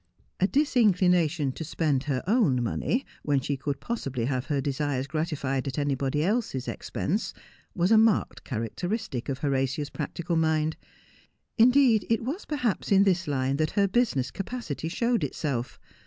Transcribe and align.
A 0.39 0.47
disinclination 0.47 1.51
to 1.51 1.63
spend 1.63 2.05
her 2.05 2.23
own 2.25 2.63
money, 2.63 3.05
when 3.21 3.39
she 3.39 3.55
could 3.55 3.79
possibly 3.79 4.25
have 4.25 4.45
her 4.47 4.59
desires 4.59 5.05
gratified 5.05 5.67
at 5.67 5.77
anybody 5.77 6.23
else's 6.23 6.67
expense, 6.67 7.35
was 7.75 7.91
a 7.91 7.99
marked 7.99 8.43
characteristic 8.43 9.29
of 9.29 9.37
Horatia's 9.37 9.91
practical 9.91 10.35
mind. 10.37 10.75
In 11.59 11.69
deed, 11.69 12.07
it 12.09 12.23
was 12.23 12.45
perhaps 12.45 12.91
in 12.91 13.03
this 13.03 13.27
line 13.27 13.57
that 13.57 13.77
her 13.77 13.87
business 13.87 14.31
capacity 14.31 14.89
showed 14.89 15.23
itself. 15.23 15.79